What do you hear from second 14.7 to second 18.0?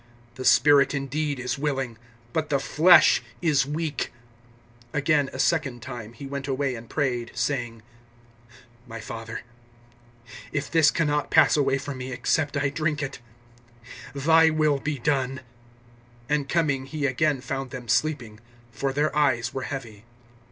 be done. (43)And coming he again found them